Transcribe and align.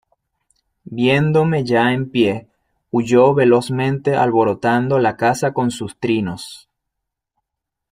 viéndome 0.97 1.63
ya 1.63 1.93
en 1.93 2.09
pie, 2.09 2.47
huyó 2.89 3.35
velozmente 3.35 4.15
alborotando 4.15 4.97
la 4.97 5.15
casa 5.15 5.53
con 5.53 5.69
sus 5.69 5.95
trinos. 5.99 6.67